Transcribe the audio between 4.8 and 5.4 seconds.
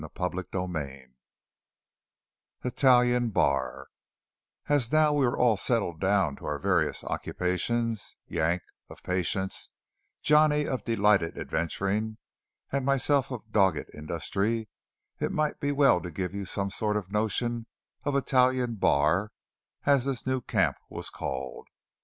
now we are